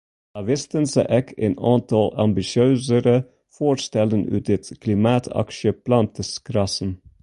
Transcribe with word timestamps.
Sa 0.35 0.41
wisten 0.49 0.85
se 0.93 1.03
ek 1.19 1.27
in 1.45 1.53
oantal 1.71 2.07
ambisjeuzere 2.25 3.15
foarstellen 3.55 4.25
út 4.35 4.45
it 4.55 4.65
klimaataksjeplan 4.81 6.05
te 6.15 6.23
skrassen. 6.33 6.91